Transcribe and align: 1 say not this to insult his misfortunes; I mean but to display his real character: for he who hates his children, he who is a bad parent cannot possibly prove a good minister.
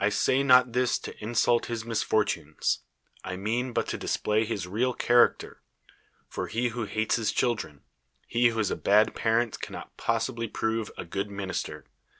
1 0.01 0.09
say 0.09 0.41
not 0.41 0.73
this 0.73 0.97
to 0.97 1.15
insult 1.23 1.67
his 1.67 1.85
misfortunes; 1.85 2.79
I 3.23 3.35
mean 3.35 3.71
but 3.71 3.87
to 3.89 3.99
display 3.99 4.45
his 4.45 4.65
real 4.65 4.95
character: 4.95 5.61
for 6.27 6.47
he 6.47 6.69
who 6.69 6.85
hates 6.85 7.17
his 7.17 7.31
children, 7.31 7.83
he 8.25 8.47
who 8.47 8.57
is 8.57 8.71
a 8.71 8.75
bad 8.75 9.13
parent 9.13 9.61
cannot 9.61 9.95
possibly 9.97 10.47
prove 10.47 10.89
a 10.97 11.05
good 11.05 11.29
minister. 11.29 11.85